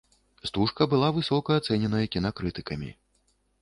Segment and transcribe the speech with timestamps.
[0.49, 2.95] Стужка была высока ацэненая кінакрытыкамі.